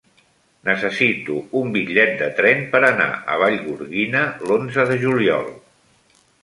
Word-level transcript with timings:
Necessito 0.69 1.35
un 1.59 1.69
bitllet 1.75 2.15
de 2.23 2.31
tren 2.41 2.65
per 2.73 2.83
anar 2.89 3.09
a 3.35 3.39
Vallgorguina 3.45 4.27
l'onze 4.51 4.89
de 4.93 5.01
juliol. 5.07 5.51